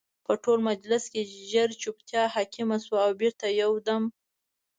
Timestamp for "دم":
3.87-4.03